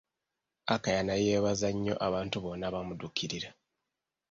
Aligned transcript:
Akaya 0.75 1.01
naye 1.05 1.23
yeebaza 1.27 1.67
nnyo 1.73 1.93
abantu 2.07 2.35
bonna 2.43 2.63
abaamuddukirira. 2.67 3.49